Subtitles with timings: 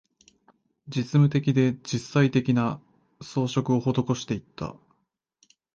[0.87, 2.81] 実務的で、実際的な、
[3.21, 4.75] 装飾を施していった